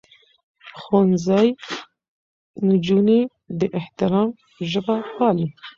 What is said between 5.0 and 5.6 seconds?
پالي.